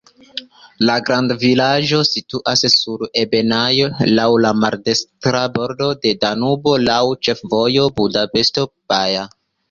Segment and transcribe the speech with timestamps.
[0.89, 3.89] La grandvilaĝo situas sur ebenaĵo,
[4.19, 4.25] laŭ
[4.61, 6.97] maldekstra bordo de Danubo, laŭ
[7.29, 9.27] ĉefvojo Budapeŝto-Baja.